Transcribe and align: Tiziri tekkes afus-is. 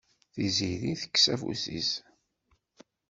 Tiziri 0.33 0.93
tekkes 1.01 1.25
afus-is. 1.33 1.91